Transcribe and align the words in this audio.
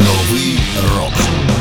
Новий 0.00 0.58
рок. 0.96 1.59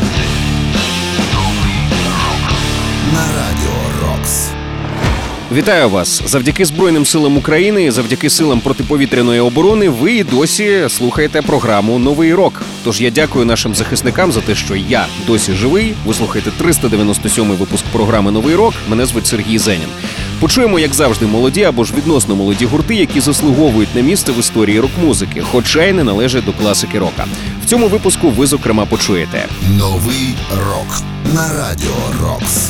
Вітаю 5.53 5.89
вас 5.89 6.21
завдяки 6.25 6.65
Збройним 6.65 7.05
силам 7.05 7.37
України, 7.37 7.91
завдяки 7.91 8.29
силам 8.29 8.59
протиповітряної 8.59 9.39
оборони. 9.39 9.89
Ви 9.89 10.13
і 10.13 10.23
досі 10.23 10.85
слухаєте 10.89 11.41
програму 11.41 11.99
Новий 11.99 12.33
рок. 12.33 12.61
Тож 12.83 13.01
я 13.01 13.09
дякую 13.09 13.45
нашим 13.45 13.75
захисникам 13.75 14.31
за 14.31 14.41
те, 14.41 14.55
що 14.55 14.75
я 14.75 15.05
досі 15.27 15.53
живий. 15.53 15.93
Ви 16.05 16.13
слухаєте 16.13 16.51
397-й 16.63 17.57
випуск 17.57 17.83
програми 17.91 18.31
Новий 18.31 18.55
рок. 18.55 18.73
Мене 18.89 19.05
звуть 19.05 19.27
Сергій 19.27 19.57
Зенін. 19.57 19.87
Почуємо, 20.39 20.79
як 20.79 20.93
завжди, 20.93 21.25
молоді 21.25 21.63
або 21.63 21.83
ж 21.83 21.93
відносно 21.97 22.35
молоді 22.35 22.65
гурти, 22.65 22.95
які 22.95 23.19
заслуговують 23.19 23.95
на 23.95 24.01
місце 24.01 24.31
в 24.31 24.39
історії 24.39 24.79
рок-музики, 24.79 25.41
хоча 25.51 25.83
й 25.83 25.93
не 25.93 26.03
належать 26.03 26.45
до 26.45 26.53
класики 26.53 26.99
рока. 26.99 27.25
В 27.63 27.65
цьому 27.65 27.87
випуску 27.87 28.29
ви 28.29 28.47
зокрема 28.47 28.85
почуєте 28.85 29.45
Новий 29.77 30.35
рок. 30.51 31.01
На 31.33 31.53
радіо 31.53 31.95
Рокс. 32.21 32.69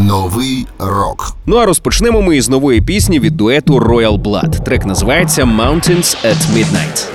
Новий 0.00 0.66
рок. 0.78 1.36
Ну 1.46 1.56
а 1.56 1.66
розпочнемо 1.66 2.22
ми 2.22 2.36
із 2.36 2.48
нової 2.48 2.80
пісні 2.80 3.20
від 3.20 3.36
дуету 3.36 3.78
Royal 3.78 4.22
Blood. 4.22 4.64
Трек 4.64 4.86
називається 4.86 5.44
Mountains 5.44 6.16
at 6.26 6.36
Midnight. 6.54 7.06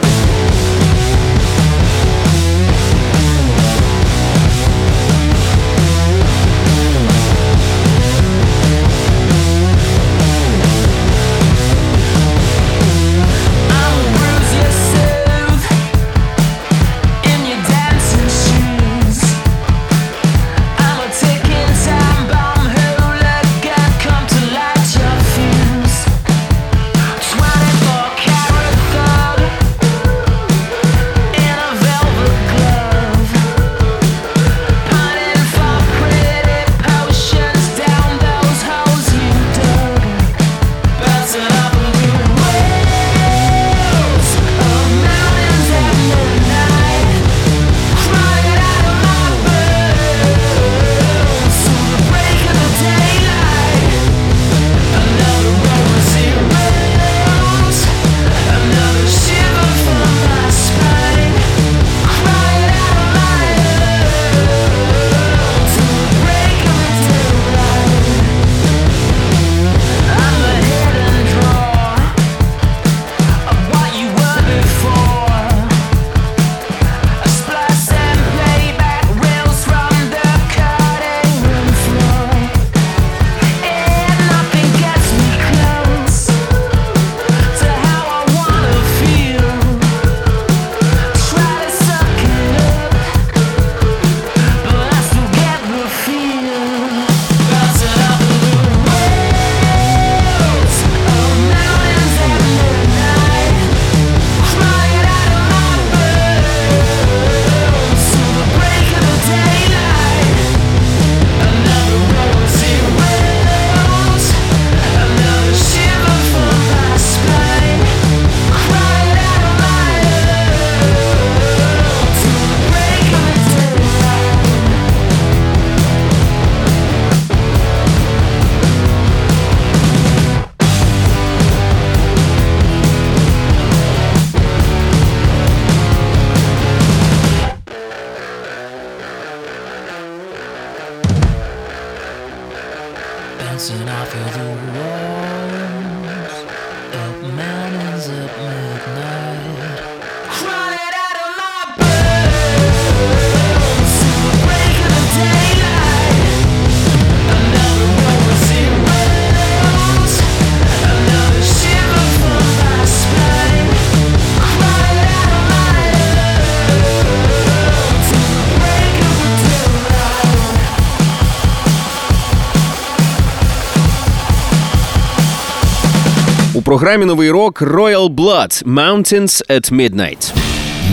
Програмі 176.76 177.06
Новий 177.06 177.32
рок 177.32 177.62
Royal 177.62 178.10
Blood 178.10 178.64
Mountains 178.66 179.50
at 179.50 179.74
Midnight. 179.74 180.34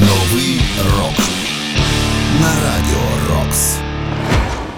Новий 0.00 0.60
рок. 0.96 1.26
На 2.40 2.48
радіо 2.48 3.02
Рокс. 3.30 3.76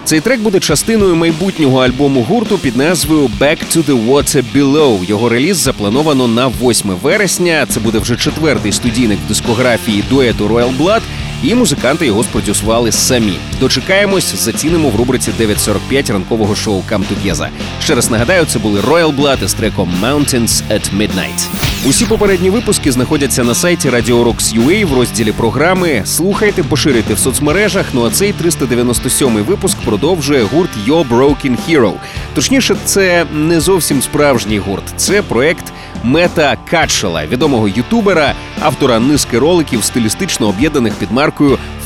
Цей 0.04 0.20
трек 0.20 0.40
буде 0.40 0.60
частиною 0.60 1.16
майбутнього 1.16 1.78
альбому 1.84 2.22
гурту 2.22 2.58
під 2.58 2.76
назвою 2.76 3.30
Back 3.40 3.58
to 3.76 3.84
the 3.84 4.08
Water 4.10 4.44
Below. 4.54 5.04
Його 5.04 5.28
реліз 5.28 5.56
заплановано 5.56 6.28
на 6.28 6.48
8 6.48 6.90
вересня. 7.02 7.66
Це 7.68 7.80
буде 7.80 7.98
вже 7.98 8.16
четвертий 8.16 8.72
студійник 8.72 9.18
в 9.24 9.28
дискографії 9.28 10.04
дуету 10.10 10.48
Royal 10.48 10.78
Blood. 10.78 11.00
І 11.42 11.54
музиканти 11.54 12.06
його 12.06 12.24
спродюсували 12.24 12.92
самі. 12.92 13.38
Дочекаємось, 13.60 14.34
зацінимо 14.34 14.88
в 14.88 14.96
рубриці 14.96 15.30
9.45 15.40 16.12
ранкового 16.12 16.54
шоу 16.54 16.82
Come 16.90 17.02
Together. 17.02 17.48
Ще 17.82 17.94
раз 17.94 18.10
нагадаю, 18.10 18.44
це 18.44 18.58
були 18.58 18.80
Royal 18.80 19.16
Blood 19.16 19.44
із 19.44 19.54
треком 19.54 19.94
Mountains 20.02 20.62
at 20.70 20.96
Midnight. 20.96 21.48
Усі 21.86 22.04
попередні 22.04 22.50
випуски 22.50 22.92
знаходяться 22.92 23.44
на 23.44 23.54
сайті 23.54 23.90
Radio 23.90 24.24
Rocks 24.24 24.64
UA 24.64 24.84
в 24.86 24.94
розділі 24.94 25.32
програми. 25.32 26.02
Слухайте, 26.04 26.62
поширюйте 26.62 27.14
в 27.14 27.18
соцмережах. 27.18 27.86
Ну 27.92 28.06
а 28.06 28.10
цей 28.10 28.34
397-й 28.42 29.42
випуск 29.42 29.78
продовжує 29.78 30.42
гурт 30.42 30.70
Your 30.88 31.08
Broken 31.08 31.56
Hero. 31.68 31.92
Точніше, 32.34 32.76
це 32.84 33.26
не 33.34 33.60
зовсім 33.60 34.02
справжній 34.02 34.58
гурт. 34.58 34.84
Це 34.96 35.22
проект 35.22 35.72
Мета 36.02 36.56
Катшела, 36.70 37.26
відомого 37.26 37.68
ютубера, 37.68 38.34
автора 38.60 38.98
низки 38.98 39.38
роликів, 39.38 39.84
стилістично 39.84 40.48
об'єднаних 40.48 40.94
під 40.94 41.12
маркою 41.12 41.33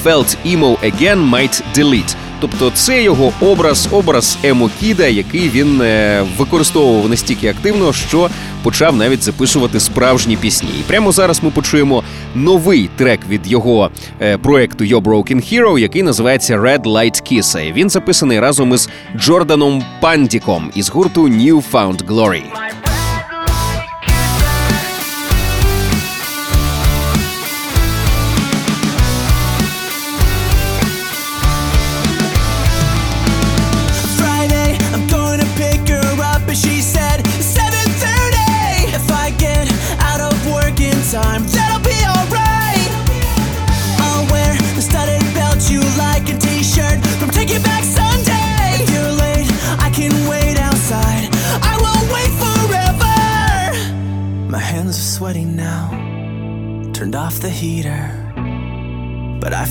Felt 0.05 0.37
Emo 0.47 0.77
Again 0.77 1.31
Might 1.31 1.63
Delete. 1.75 2.17
Тобто 2.41 2.71
це 2.71 3.03
його 3.03 3.33
образ, 3.41 3.89
образ 3.91 4.39
Емо 4.43 4.71
Кіда, 4.81 5.07
який 5.07 5.49
він 5.49 5.81
е, 5.83 6.25
використовував 6.39 7.11
настільки 7.11 7.49
активно, 7.49 7.93
що 7.93 8.31
почав 8.63 8.97
навіть 8.97 9.23
записувати 9.23 9.81
справжні 9.81 10.37
пісні. 10.37 10.69
І 10.81 10.83
прямо 10.83 11.13
зараз 11.13 11.43
ми 11.43 11.51
почуємо 11.51 12.03
новий 12.35 12.91
трек 12.97 13.21
від 13.29 13.47
його 13.47 13.91
е, 14.21 14.39
проекту 14.39 14.85
Yo 14.85 15.03
Broken 15.03 15.53
Hero, 15.53 15.79
який 15.79 16.03
називається 16.03 16.57
Red 16.57 16.83
Light 16.83 17.33
Kiss. 17.33 17.73
Він 17.73 17.91
записаний 17.91 18.41
разом 18.41 18.75
із 18.75 18.89
Джорданом 19.17 19.83
Пандіком 20.01 20.71
із 20.75 20.91
гурту 20.91 21.29
New 21.29 21.63
Found 21.73 22.05
Glory. 22.05 22.43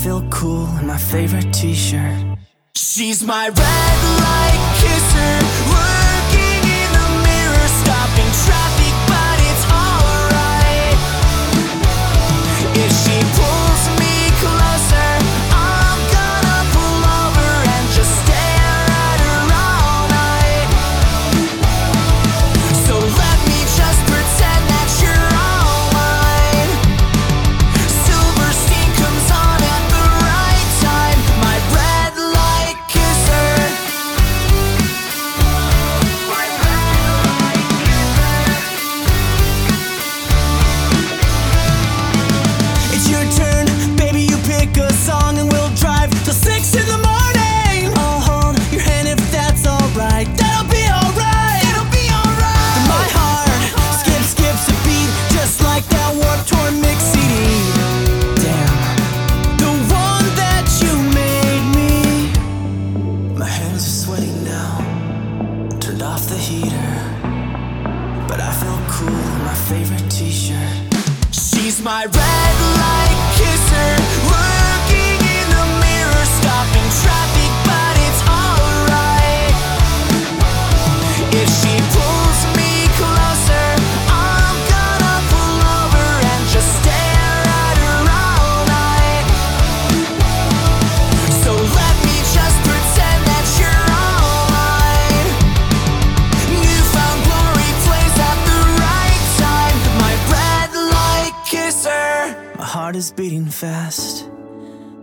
Feel 0.02 0.22
cool 0.30 0.68
in 0.78 0.86
my 0.86 0.96
favorite 0.96 1.52
t-shirt. 1.52 2.38
She's 2.76 3.24
my 3.24 3.48
red 3.48 3.98
light 4.22 4.62
kisser, 4.80 5.77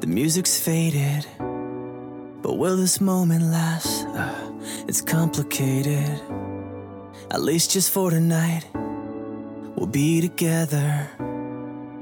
The 0.06 0.12
music's 0.12 0.60
faded. 0.60 1.26
But 2.44 2.60
will 2.60 2.78
this 2.78 3.02
moment 3.02 3.42
last? 3.46 4.06
Uh, 4.14 4.30
it's 4.88 5.02
complicated. 5.02 6.22
At 7.32 7.42
least 7.42 7.72
just 7.72 7.90
for 7.92 8.12
tonight. 8.12 8.66
We'll 9.76 9.88
be 9.88 10.22
together. 10.22 11.10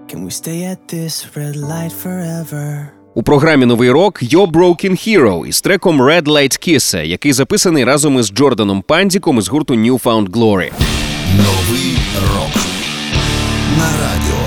Can 0.10 0.26
we 0.26 0.32
stay 0.32 0.66
at 0.66 0.90
this 0.90 1.34
red 1.38 1.56
light 1.56 1.94
forever? 1.94 2.92
У 3.14 3.24
програмі 3.24 3.66
новий 3.66 3.92
рок 3.92 4.24
Yo 4.24 4.48
Broken 4.52 4.92
Hero 5.08 5.46
із 5.46 5.62
треком 5.62 6.02
Red 6.02 6.24
Light 6.24 6.68
Kiss, 6.70 7.06
який 7.06 7.34
записаний 7.34 7.84
разом 7.84 8.20
із 8.20 8.32
Джорданом 8.32 8.82
Пандіком 8.82 9.38
із 9.38 9.48
гурту 9.48 9.74
New 9.74 10.04
Found 10.04 10.30
Glory. 10.30 10.72
Новий 11.38 11.98
рок 12.36 12.56
на 13.78 13.86
радіо. 13.86 14.43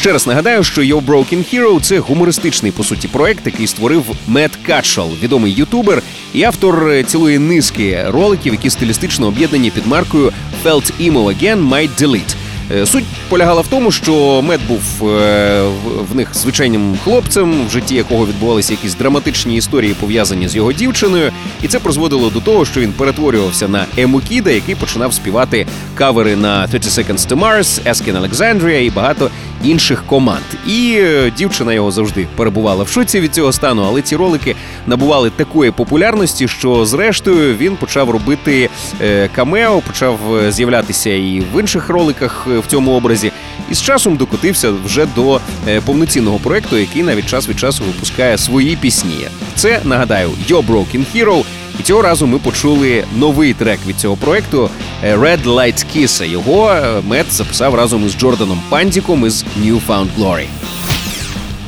Ще 0.00 0.12
раз 0.12 0.26
нагадаю, 0.26 0.64
що 0.64 0.82
Yo 0.82 1.04
Broken 1.06 1.54
Hero– 1.54 1.80
це 1.82 1.98
гумористичний 1.98 2.72
по 2.72 2.84
суті 2.84 3.08
проект, 3.08 3.46
який 3.46 3.66
створив 3.66 4.04
Мет 4.26 4.56
Катшал, 4.66 5.10
відомий 5.22 5.52
ютубер 5.52 6.02
і 6.34 6.42
автор 6.42 6.90
е, 6.90 7.02
цілої 7.04 7.38
низки 7.38 8.04
роликів, 8.08 8.52
які 8.52 8.70
стилістично 8.70 9.26
об'єднані 9.26 9.70
під 9.70 9.86
маркою 9.86 10.32
Felt 10.64 10.92
Emo 11.00 11.24
Again 11.24 11.68
Might 11.68 11.90
Delete. 12.02 12.34
Е, 12.74 12.86
Суть 12.86 13.04
полягала 13.28 13.60
в 13.60 13.66
тому, 13.66 13.90
що 13.92 14.42
Мед 14.42 14.60
був 14.68 15.08
е, 15.10 15.62
в- 16.10 16.16
них 16.16 16.28
звичайним 16.34 16.98
хлопцем, 17.04 17.66
в 17.66 17.70
житті 17.70 17.94
якого 17.94 18.26
відбувалися 18.26 18.72
якісь 18.72 18.94
драматичні 18.94 19.56
історії, 19.56 19.94
пов'язані 20.00 20.48
з 20.48 20.56
його 20.56 20.72
дівчиною, 20.72 21.32
і 21.62 21.68
це 21.68 21.78
призводило 21.78 22.30
до 22.30 22.40
того, 22.40 22.64
що 22.64 22.80
він 22.80 22.92
перетворювався 22.92 23.68
на 23.68 23.86
ему 23.98 24.20
кіда, 24.20 24.50
який 24.50 24.74
починав 24.74 25.14
співати 25.14 25.66
кавери 25.94 26.36
на 26.36 26.66
30 26.68 26.92
Seconds 27.08 27.28
to 27.28 27.38
Mars, 27.38 27.90
Eskin 27.90 28.20
Alexandria 28.28 28.78
і 28.80 28.90
багато 28.90 29.30
інших 29.64 30.02
команд. 30.06 30.44
І 30.66 30.94
е, 30.98 31.32
дівчина 31.38 31.72
його 31.72 31.90
завжди 31.90 32.26
перебувала 32.36 32.84
в 32.84 32.88
шоці 32.88 33.20
від 33.20 33.34
цього 33.34 33.52
стану, 33.52 33.84
але 33.88 34.02
ці 34.02 34.16
ролики 34.16 34.56
набували 34.90 35.30
такої 35.30 35.70
популярності, 35.70 36.48
що 36.48 36.86
зрештою 36.86 37.56
він 37.56 37.76
почав 37.76 38.10
робити 38.10 38.70
е, 39.00 39.28
камео, 39.34 39.80
почав 39.80 40.18
е, 40.36 40.52
з'являтися 40.52 41.10
і 41.10 41.42
в 41.54 41.60
інших 41.60 41.88
роликах 41.88 42.46
е, 42.50 42.58
в 42.58 42.66
цьому 42.66 42.92
образі. 42.92 43.32
І 43.70 43.74
з 43.74 43.82
часом 43.82 44.16
докотився 44.16 44.70
вже 44.84 45.06
до 45.16 45.40
повноцінного 45.84 46.38
проекту, 46.38 46.76
який 46.78 47.02
навіть 47.02 47.26
час 47.26 47.48
від 47.48 47.58
часу 47.58 47.84
випускає 47.84 48.38
свої 48.38 48.76
пісні. 48.76 49.28
Це 49.54 49.80
нагадаю 49.84 50.30
Yo 50.48 50.66
Broken 50.66 51.04
Hero. 51.14 51.44
І 51.80 51.82
цього 51.82 52.02
разу 52.02 52.26
ми 52.26 52.38
почули 52.38 53.04
новий 53.16 53.54
трек 53.54 53.78
від 53.86 53.96
цього 53.96 54.16
проекту 54.16 54.70
Red 55.04 55.44
Light 55.44 55.86
Kiss. 55.96 56.30
Його 56.30 56.80
Мет 57.08 57.32
записав 57.32 57.74
разом 57.74 58.06
із 58.06 58.16
Джорданом 58.18 58.60
Пандіком 58.68 59.26
із 59.26 59.44
New 59.62 59.80
Found 59.88 60.06
Glory. 60.18 60.46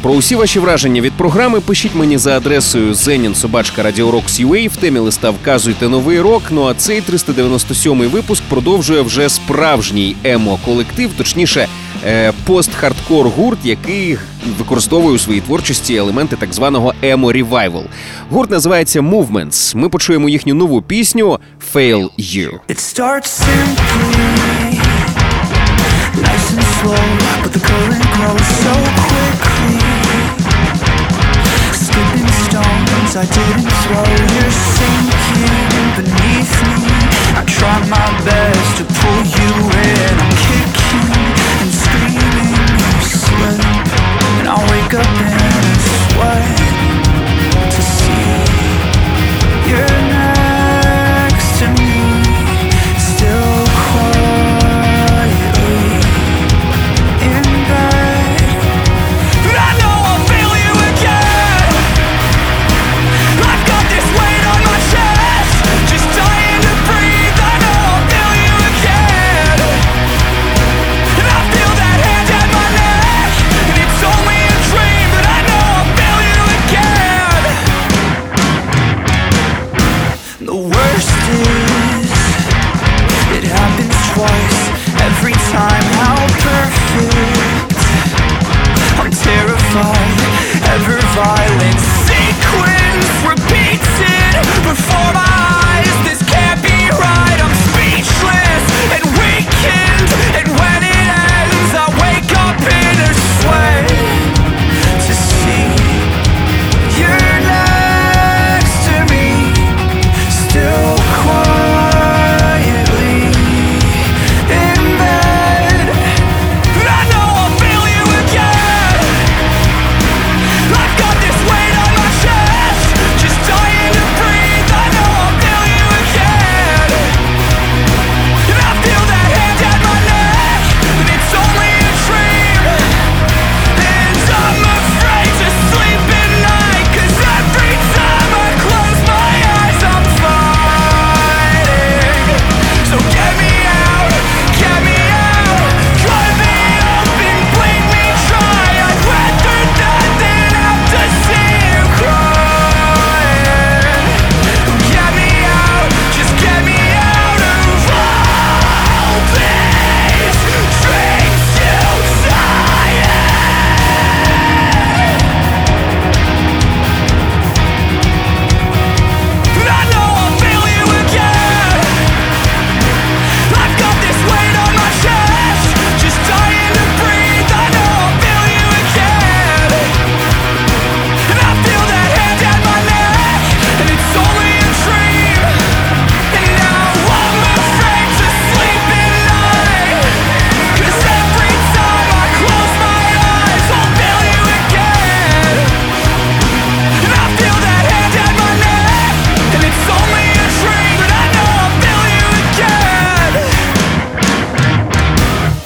Про 0.03 0.13
усі 0.13 0.35
ваші 0.37 0.59
враження 0.59 1.01
від 1.01 1.13
програми 1.13 1.61
пишіть 1.61 1.95
мені 1.95 2.19
за 2.19 2.37
адресою 2.37 2.93
zeninsobachka.radiorocks.ua, 2.93 4.69
в 4.69 4.77
темі 4.77 4.99
листа 4.99 5.31
вказуйте 5.31 5.89
новий 5.89 6.21
рок. 6.21 6.43
Ну 6.51 6.65
а 6.65 6.75
цей 6.75 7.01
397-й 7.01 8.07
випуск 8.07 8.43
продовжує 8.49 9.01
вже 9.01 9.29
справжній 9.29 10.17
емо-колектив, 10.25 11.11
точніше, 11.17 11.69
е, 12.07 12.33
пост-хардкор 12.47 13.29
гурт, 13.29 13.59
який 13.65 14.19
використовує 14.59 15.15
у 15.15 15.19
своїй 15.19 15.41
творчості 15.41 15.95
елементи 15.95 16.37
так 16.37 16.53
званого 16.53 16.95
емо-ревайвал. 17.03 17.85
Гурт 18.31 18.51
називається 18.51 19.01
Movements. 19.01 19.77
Ми 19.77 19.89
почуємо 19.89 20.29
їхню 20.29 20.55
нову 20.55 20.83
пісню 20.83 21.39
Fail 21.75 22.09
You. 22.19 22.51
It 22.69 22.79
starts 22.79 23.43
simply, 23.45 24.81
nice 26.27 26.49
and 26.55 26.65
slow, 26.79 27.05
but 27.43 27.53
the 27.53 27.92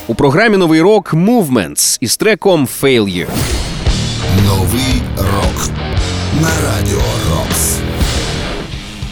У 0.08 0.14
програмі 0.14 0.56
новий 0.56 0.80
рок 0.82 1.14
Movements 1.14 1.98
із 2.00 2.16
треком 2.16 2.68
«Failure». 2.80 3.26
Новий 4.46 5.02
рок 5.16 5.70
на 6.40 6.48
радіо. 6.48 7.25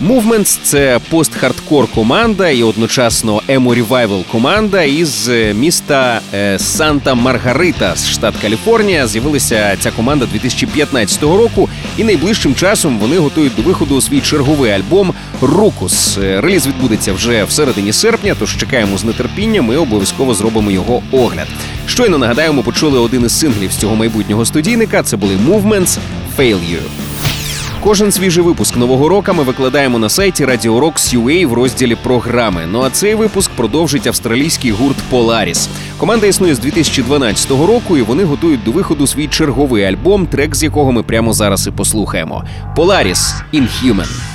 Movements– 0.09 0.59
це 0.63 1.01
пост-хардкор 1.11 1.87
команда 1.95 2.49
і 2.49 2.63
одночасно 2.63 3.43
emo-revival 3.49 4.25
команда 4.33 4.83
із 4.83 5.29
е, 5.29 5.55
міста 5.55 6.21
е, 6.35 6.59
Санта 6.59 7.15
Маргарита 7.15 7.97
з 7.97 8.09
штат 8.09 8.35
Каліфорнія. 8.43 9.07
З'явилася 9.07 9.77
ця 9.81 9.91
команда 9.91 10.27
2015 10.27 11.23
року, 11.23 11.69
і 11.99 12.05
найближчим 12.05 12.55
часом 12.55 12.99
вони 12.99 13.19
готують 13.19 13.53
до 13.57 13.63
виходу 13.63 14.01
свій 14.01 14.21
черговий 14.21 14.73
альбом 14.73 15.15
Ruckus. 15.41 16.19
Е, 16.19 16.41
реліз 16.41 16.67
відбудеться 16.67 17.13
вже 17.13 17.45
в 17.45 17.51
середині 17.51 17.93
серпня. 17.93 18.37
Тож 18.39 18.57
чекаємо 18.57 18.99
з 18.99 19.05
нетерпінням. 19.05 19.73
і 19.73 19.77
обов'язково 19.77 20.35
зробимо 20.35 20.71
його 20.71 21.03
огляд. 21.13 21.49
Щойно 21.87 22.19
нагадаємо, 22.19 22.63
почули 22.63 22.99
один 22.99 23.25
із 23.25 23.39
синглів 23.39 23.73
з 23.73 23.77
цього 23.77 23.97
майбутнього 23.97 24.45
студійника. 24.45 25.03
Це 25.03 25.17
були 25.17 25.37
Movements– 25.37 25.99
«Fail 26.39 26.59
Кожен 27.85 28.13
свіжий 28.13 28.45
випуск 28.45 28.77
нового 28.77 29.09
року 29.09 29.33
ми 29.35 29.43
викладаємо 29.43 29.99
на 29.99 30.09
сайті 30.09 30.45
Radio 30.45 30.81
Rocks 30.81 31.17
UA 31.19 31.47
в 31.47 31.53
розділі 31.53 31.95
програми. 31.95 32.67
Ну 32.73 32.83
а 32.83 32.91
цей 32.91 33.15
випуск 33.15 33.51
продовжить 33.51 34.07
австралійський 34.07 34.71
гурт 34.71 34.97
Polaris. 35.13 35.69
Команда 35.99 36.27
існує 36.27 36.55
з 36.55 36.59
2012 36.59 37.51
року, 37.51 37.97
і 37.97 38.03
вони 38.03 38.25
готують 38.25 38.65
до 38.65 38.73
виходу 38.73 39.07
свій 39.07 39.29
черговий 39.29 39.85
альбом, 39.85 40.27
трек 40.27 40.55
з 40.55 40.63
якого 40.63 40.93
ми 40.93 41.03
прямо 41.03 41.33
зараз 41.33 41.67
і 41.67 41.71
послухаємо. 41.71 42.45
Polaris 42.77 43.35
Inhuman. 43.53 44.34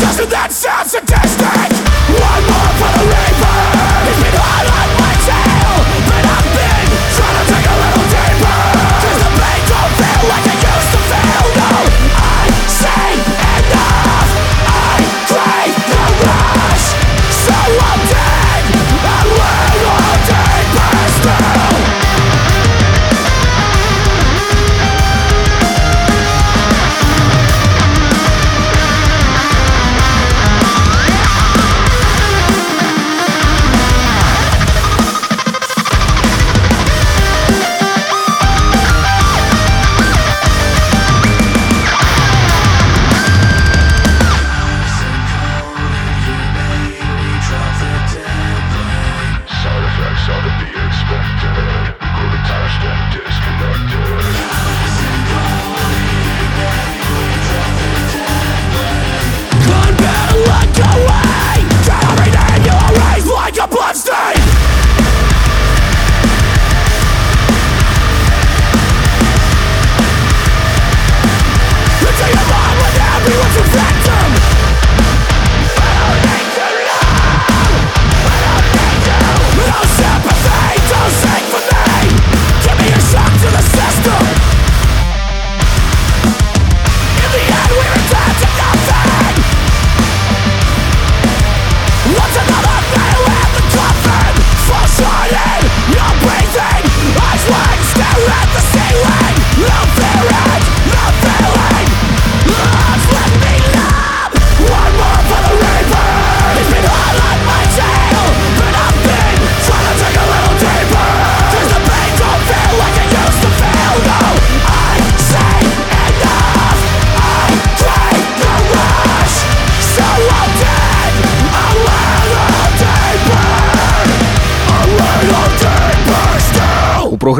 doesn't 0.00 0.30
that 0.30 0.52
sound 0.52 0.88
sadistic? 0.88 1.70
One 2.08 2.44
more 2.48 2.72
for 2.80 2.90
the 2.96 3.04
reaper 3.12 3.58
He's 4.08 4.20
been 4.24 4.73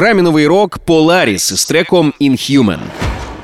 програміновий 0.05 0.47
рок 0.47 0.77
Поларіс 0.77 1.53
з 1.53 1.65
треком 1.65 2.13
Inhuman. 2.21 2.79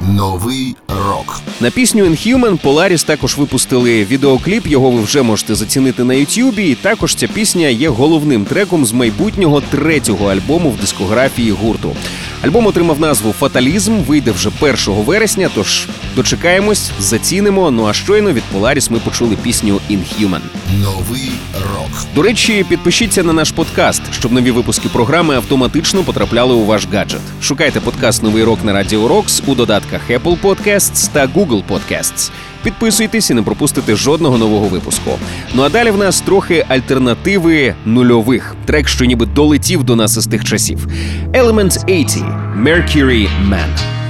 Новий 0.01 0.75
рок 0.87 1.41
на 1.61 1.71
пісню 1.71 2.03
Inhuman 2.03 2.61
Поларіс 2.61 3.03
також 3.03 3.37
випустили 3.37 4.05
відеокліп. 4.05 4.67
Його 4.67 4.91
ви 4.91 5.01
вже 5.01 5.21
можете 5.21 5.55
зацінити 5.55 6.03
на 6.03 6.13
Ютюбі. 6.13 6.69
І 6.69 6.75
також 6.75 7.15
ця 7.15 7.27
пісня 7.27 7.67
є 7.67 7.89
головним 7.89 8.45
треком 8.45 8.85
з 8.85 8.93
майбутнього 8.93 9.61
третього 9.61 10.31
альбому 10.31 10.69
в 10.69 10.77
дискографії 10.77 11.51
гурту. 11.51 11.95
Альбом 12.43 12.67
отримав 12.67 12.99
назву 12.99 13.31
Фаталізм. 13.31 13.97
Вийде 13.97 14.31
вже 14.31 14.49
1 14.59 14.75
вересня. 14.87 15.49
Тож 15.55 15.87
дочекаємось, 16.15 16.91
зацінимо. 16.99 17.71
Ну 17.71 17.85
а 17.85 17.93
щойно 17.93 18.31
від 18.31 18.43
Polaris 18.55 18.91
ми 18.91 18.99
почули 18.99 19.35
пісню 19.43 19.79
Inhuman. 19.89 20.41
Новий 20.83 21.31
рок. 21.53 22.05
До 22.15 22.21
речі, 22.21 22.65
підпишіться 22.69 23.23
на 23.23 23.33
наш 23.33 23.51
подкаст, 23.51 24.01
щоб 24.11 24.31
нові 24.31 24.51
випуски 24.51 24.89
програми 24.89 25.35
автоматично 25.35 26.03
потрапляли 26.03 26.53
у 26.53 26.65
ваш 26.65 26.87
гаджет. 26.93 27.21
Шукайте 27.41 27.79
подкаст 27.79 28.23
Новий 28.23 28.43
рок 28.43 28.63
на 28.63 28.73
Радіо 28.73 29.07
Рокс 29.07 29.43
у 29.47 29.55
додатках 29.55 30.01
Apple 30.09 30.41
Podcasts 30.41 31.09
та 31.13 31.27
Google 31.27 31.63
Podcasts. 31.69 32.31
Підписуйтесь 32.63 33.29
і 33.29 33.33
не 33.33 33.41
пропустите 33.41 33.95
жодного 33.95 34.37
нового 34.37 34.67
випуску. 34.67 35.11
Ну 35.53 35.63
а 35.63 35.69
далі 35.69 35.91
в 35.91 35.97
нас 35.97 36.21
трохи 36.21 36.65
альтернативи 36.67 37.75
нульових. 37.85 38.55
Трек, 38.65 38.87
що 38.87 39.05
ніби 39.05 39.25
долетів 39.25 39.83
до 39.83 39.95
нас 39.95 40.17
із 40.17 40.27
тих 40.27 40.45
часів. 40.45 40.87
Elements 41.33 41.85
80 41.87 42.23
Mercury 42.57 43.27
Man. 43.49 44.00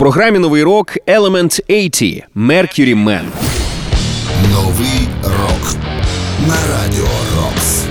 Програмі 0.00 0.38
Новий 0.38 0.62
рок 0.62 0.96
Element 1.06 1.60
80 1.70 2.24
Mercury 2.36 3.04
Man. 3.04 3.22
Новий 4.52 5.08
рок. 5.24 5.74
На 6.48 6.54
радіо 6.54 7.08
Рокс. 7.36 7.89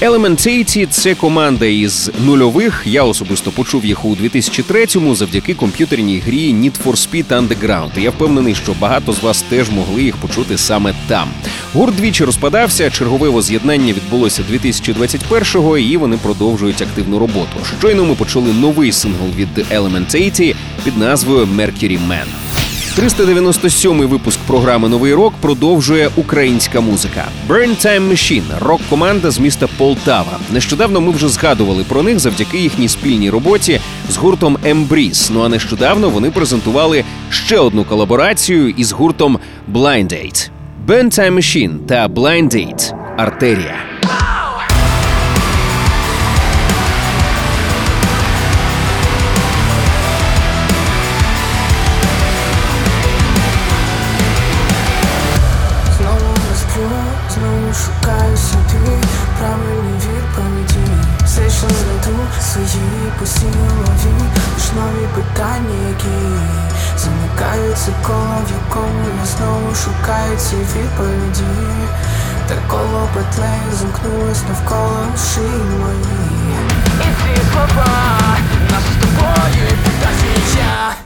Element 0.00 0.46
80– 0.46 0.88
це 0.92 1.14
команда 1.14 1.66
із 1.66 2.10
нульових. 2.24 2.82
Я 2.86 3.02
особисто 3.02 3.50
почув 3.50 3.86
їх 3.86 4.04
у 4.04 4.16
2003-му 4.16 5.14
завдяки 5.14 5.54
комп'ютерній 5.54 6.18
грі 6.18 6.54
Need 6.54 6.72
for 6.84 6.92
Speed 6.92 7.26
Underground. 7.26 8.00
Я 8.00 8.10
впевнений, 8.10 8.54
що 8.54 8.74
багато 8.80 9.12
з 9.12 9.22
вас 9.22 9.42
теж 9.42 9.70
могли 9.70 10.02
їх 10.02 10.16
почути 10.16 10.58
саме 10.58 10.94
там. 11.08 11.28
Гурт 11.74 11.96
двічі 11.96 12.24
розпадався. 12.24 12.90
Чергове 12.90 13.28
воз'єднання 13.28 13.92
відбулося 13.92 14.42
2021-го, 14.52 15.78
і 15.78 15.96
вони 15.96 16.16
продовжують 16.16 16.82
активну 16.82 17.18
роботу. 17.18 17.56
Щойно 17.78 18.04
ми 18.04 18.14
почули 18.14 18.52
новий 18.52 18.92
сингл 18.92 19.28
від 19.36 19.48
80 19.58 20.56
під 20.84 20.96
назвою 20.96 21.46
Mercury 21.46 21.98
Man. 22.08 22.55
397-й 22.98 24.06
випуск 24.06 24.40
програми 24.46 24.88
Новий 24.88 25.14
рок 25.14 25.34
продовжує 25.40 26.10
українська 26.16 26.80
музика. 26.80 27.24
Burn 27.48 27.86
Time 27.86 28.10
Machine– 28.10 28.42
рок-команда 28.60 29.30
з 29.30 29.38
міста 29.38 29.66
Полтава. 29.78 30.38
Нещодавно 30.52 31.00
ми 31.00 31.12
вже 31.12 31.28
згадували 31.28 31.84
про 31.88 32.02
них 32.02 32.18
завдяки 32.18 32.58
їхній 32.58 32.88
спільній 32.88 33.30
роботі 33.30 33.80
з 34.10 34.16
гуртом 34.16 34.58
Embrace. 34.66 35.30
Ну 35.34 35.42
а 35.42 35.48
нещодавно 35.48 36.10
вони 36.10 36.30
презентували 36.30 37.04
ще 37.30 37.58
одну 37.58 37.84
колаборацію 37.84 38.68
із 38.68 38.92
гуртом 38.92 39.38
Blind 39.72 40.06
Date. 40.12 40.50
Burn 40.86 41.18
Time 41.18 41.34
Machine 41.34 41.78
та 41.86 42.08
Blind 42.08 42.54
Date– 42.54 42.94
Артерія. 43.16 43.74
Знову 69.36 69.74
шукаю 69.74 70.36
ці 70.36 70.56
відповіді. 70.56 71.44
Та 72.48 72.54
коло 72.68 73.08
петлею 73.14 73.72
замкнулось 73.72 74.42
навколо 74.48 75.06
шиї 75.34 75.64
мої 75.80 76.56
І 77.00 77.04
ти 77.04 77.42
слова 77.52 77.86
нас 78.70 78.82
з 78.82 79.00
тобою 79.00 79.68
та 80.02 80.08
Переріж 80.08 81.05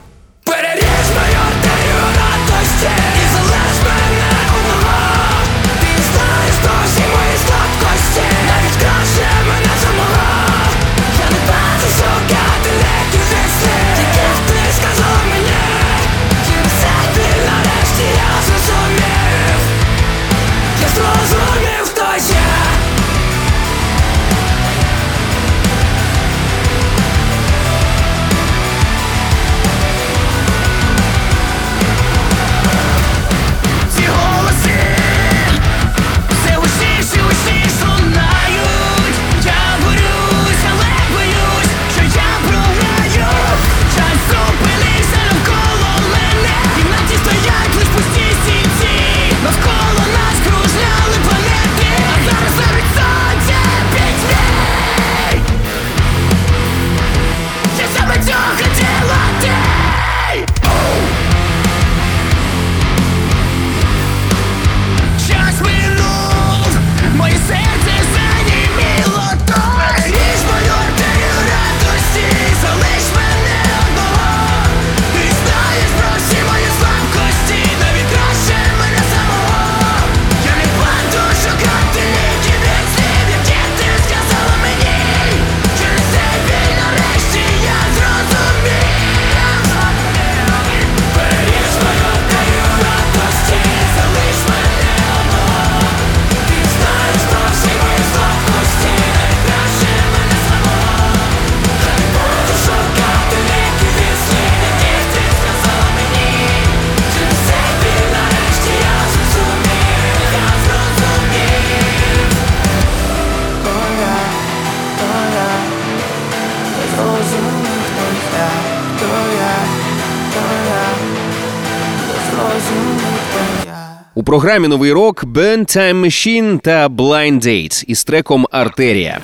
програмі 124.31 124.67
Новий 124.67 124.91
рок 124.91 125.23
Burn 125.23 125.77
Time 125.77 126.05
Machine 126.05 126.59
та 126.59 126.87
Blind 126.87 127.45
Date 127.45 127.83
із 127.87 128.03
треком 128.03 128.47
Артерія. 128.51 129.19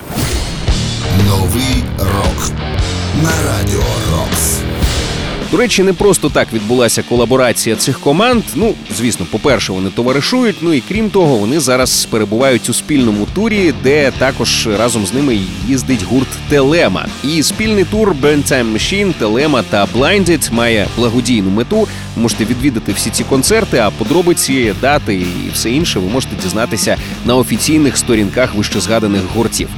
Новий 1.27 1.83
рок 1.99 2.51
на 3.23 3.31
радіо 3.47 3.83
Рокс. 4.11 4.59
До 5.51 5.57
речі, 5.57 5.83
не 5.83 5.93
просто 5.93 6.29
так 6.29 6.53
відбулася 6.53 7.03
колаборація 7.03 7.75
цих 7.75 7.99
команд. 7.99 8.43
Ну, 8.55 8.73
звісно, 8.97 9.25
по-перше, 9.31 9.73
вони 9.73 9.89
товаришують. 9.89 10.55
Ну 10.61 10.73
і 10.73 10.83
крім 10.87 11.09
того, 11.09 11.35
вони 11.35 11.59
зараз 11.59 12.05
перебувають 12.05 12.69
у 12.69 12.73
спільному 12.73 13.27
турі, 13.35 13.73
де 13.83 14.11
також 14.11 14.67
разом 14.77 15.05
з 15.05 15.13
ними 15.13 15.39
їздить 15.67 16.03
гурт 16.03 16.27
Телема. 16.49 17.05
І 17.23 17.43
спільний 17.43 17.83
тур 17.83 18.15
Burn 18.21 18.51
Time 18.51 18.73
Machine, 18.73 19.13
Телема 19.13 19.63
та 19.69 19.85
Blinded 19.85 20.53
має 20.53 20.87
благодійну 20.97 21.49
мету. 21.49 21.87
Можете 22.17 22.45
відвідати 22.45 22.91
всі 22.91 23.09
ці 23.09 23.23
концерти, 23.23 23.77
а 23.77 23.89
подробиці, 23.89 24.73
дати 24.81 25.15
і 25.15 25.27
все 25.53 25.71
інше 25.71 25.99
ви 25.99 26.09
можете 26.09 26.35
дізнатися 26.43 26.97
на 27.25 27.35
офіційних 27.35 27.97
сторінках 27.97 28.55
вищезгаданих 28.55 29.21
гуртів. 29.35 29.69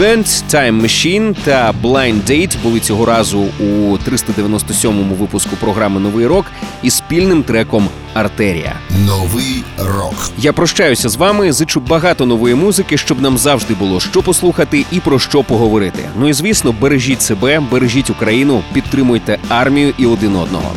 Band 0.00 0.42
Time 0.50 0.82
Machine 0.82 1.34
та 1.44 1.74
Blind 1.82 2.22
Date 2.30 2.56
були 2.62 2.80
цього 2.80 3.06
разу 3.06 3.38
у 3.60 3.96
397-му 3.96 5.14
випуску 5.14 5.56
програми 5.56 6.00
Новий 6.00 6.26
рок 6.26 6.46
із 6.82 6.94
спільним 6.94 7.42
треком 7.42 7.88
Артерія. 8.14 8.72
Новий 9.06 9.64
рок. 9.78 10.30
Я 10.38 10.52
прощаюся 10.52 11.08
з 11.08 11.16
вами. 11.16 11.52
Зичу 11.52 11.80
багато 11.80 12.26
нової 12.26 12.54
музики, 12.54 12.98
щоб 12.98 13.22
нам 13.22 13.38
завжди 13.38 13.74
було 13.74 14.00
що 14.00 14.22
послухати 14.22 14.84
і 14.92 15.00
про 15.00 15.18
що 15.18 15.42
поговорити. 15.42 15.98
Ну 16.18 16.28
і 16.28 16.32
звісно, 16.32 16.74
бережіть 16.80 17.22
себе, 17.22 17.60
бережіть 17.60 18.10
Україну, 18.10 18.62
підтримуйте 18.72 19.38
армію 19.48 19.94
і 19.98 20.06
один 20.06 20.36
одного. 20.36 20.72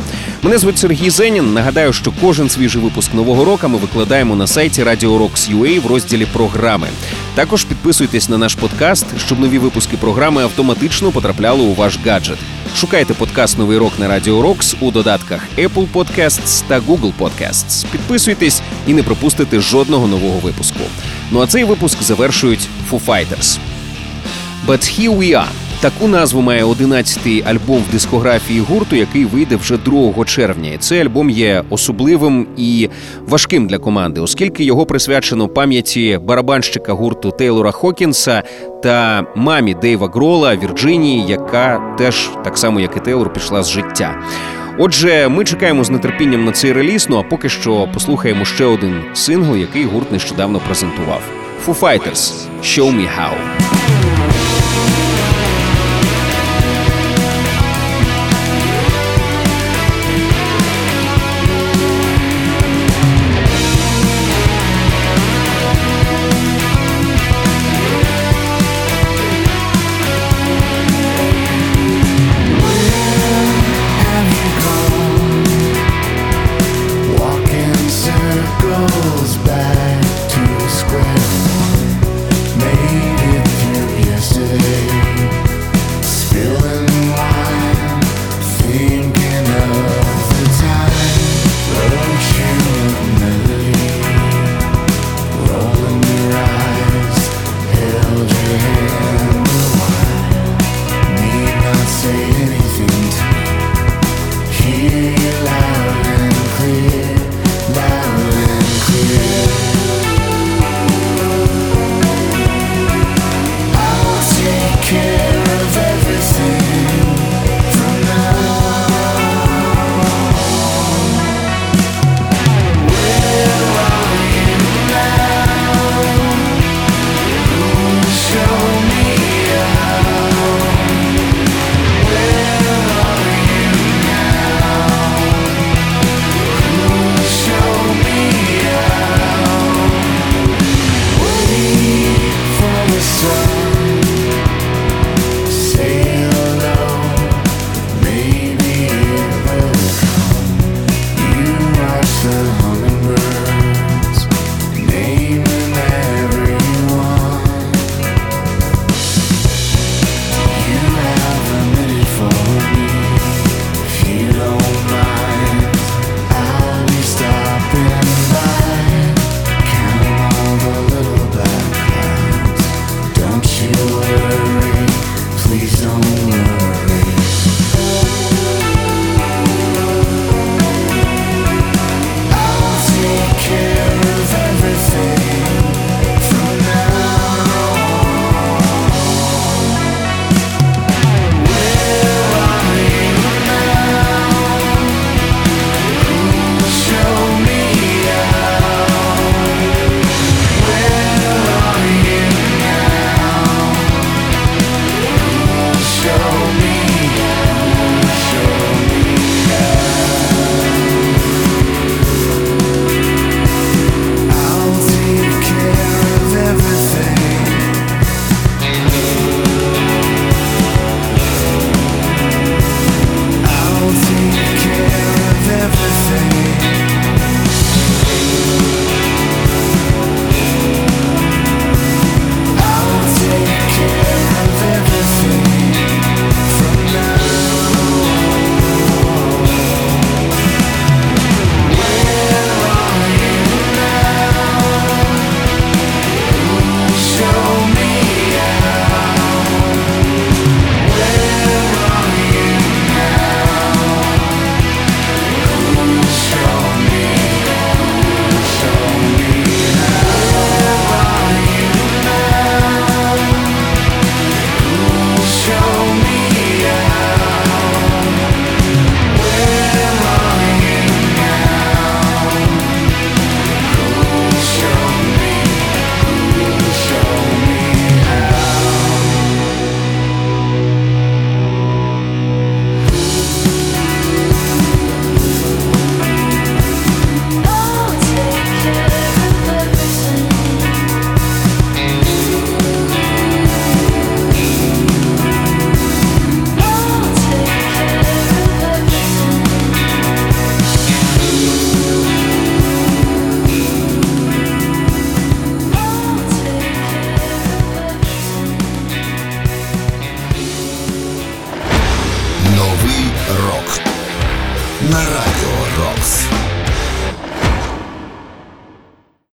Мене 0.46 0.58
звуть 0.58 0.78
Сергій 0.78 1.10
Зенін. 1.10 1.54
Нагадаю, 1.54 1.92
що 1.92 2.12
кожен 2.20 2.50
свіжий 2.50 2.82
випуск 2.82 3.14
нового 3.14 3.44
року 3.44 3.68
ми 3.68 3.78
викладаємо 3.78 4.36
на 4.36 4.46
сайті 4.46 4.84
Radio 4.84 5.18
Rocks 5.18 5.56
UA 5.56 5.80
в 5.80 5.86
розділі 5.86 6.26
програми. 6.26 6.88
Також 7.34 7.64
підписуйтесь 7.64 8.28
на 8.28 8.38
наш 8.38 8.54
подкаст, 8.54 9.06
щоб 9.26 9.40
нові 9.40 9.58
випуски 9.58 9.96
програми 9.96 10.42
автоматично 10.42 11.10
потрапляли 11.10 11.62
у 11.62 11.74
ваш 11.74 11.98
гаджет. 12.04 12.38
Шукайте 12.76 13.14
подкаст 13.14 13.58
Новий 13.58 13.78
рок 13.78 13.92
на 13.98 14.08
Радіо 14.08 14.42
Рокс 14.42 14.76
у 14.80 14.90
додатках 14.90 15.40
Apple 15.58 15.86
Podcasts 15.92 16.64
та 16.68 16.80
Google 16.80 17.12
Podcasts. 17.18 17.86
Підписуйтесь 17.92 18.62
і 18.86 18.94
не 18.94 19.02
пропустите 19.02 19.60
жодного 19.60 20.06
нового 20.06 20.38
випуску. 20.38 20.80
Ну 21.30 21.40
а 21.40 21.46
цей 21.46 21.64
випуск 21.64 22.02
завершують 22.02 22.68
Foo 22.90 23.00
Fighters. 23.06 23.58
But 24.66 25.00
Here 25.00 25.16
We 25.18 25.30
Are. 25.30 25.65
Таку 25.86 26.08
назву 26.08 26.40
має 26.40 26.64
11-й 26.64 27.42
альбом 27.46 27.82
в 27.88 27.92
дискографії 27.92 28.60
гурту, 28.60 28.96
який 28.96 29.24
вийде 29.24 29.56
вже 29.56 29.76
2 29.76 30.24
червня. 30.24 30.70
Цей 30.78 31.00
альбом 31.00 31.30
є 31.30 31.62
особливим 31.70 32.46
і 32.56 32.88
важким 33.28 33.66
для 33.66 33.78
команди, 33.78 34.20
оскільки 34.20 34.64
його 34.64 34.86
присвячено 34.86 35.48
пам'яті 35.48 36.18
барабанщика 36.22 36.92
гурту 36.92 37.30
Тейлора 37.30 37.70
Хокінса 37.70 38.42
та 38.82 39.26
мамі 39.36 39.74
Дейва 39.74 40.08
Грола 40.14 40.56
Вірджинії, 40.56 41.24
яка 41.28 41.94
теж 41.98 42.30
так 42.44 42.58
само, 42.58 42.80
як 42.80 42.96
і 42.96 43.00
Тейлор, 43.00 43.32
пішла 43.32 43.62
з 43.62 43.70
життя. 43.70 44.22
Отже, 44.78 45.28
ми 45.28 45.44
чекаємо 45.44 45.84
з 45.84 45.98
нетерпінням 45.98 46.44
на 46.44 46.52
цей 46.52 46.72
реліз. 46.72 47.06
Ну 47.10 47.18
а 47.18 47.22
поки 47.22 47.48
що 47.48 47.88
послухаємо 47.94 48.44
ще 48.44 48.64
один 48.64 49.02
сингл, 49.14 49.56
який 49.56 49.84
гурт 49.84 50.12
нещодавно 50.12 50.60
презентував. 50.66 51.22
Foo 51.66 51.80
Fighters– 51.80 52.32
«Show 52.62 52.96
Me 52.96 53.08
How». 53.18 53.85